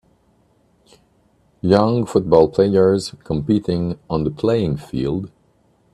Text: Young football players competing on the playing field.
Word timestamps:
Young 1.61 2.07
football 2.07 2.49
players 2.49 3.13
competing 3.23 3.99
on 4.09 4.23
the 4.23 4.31
playing 4.31 4.77
field. 4.77 5.29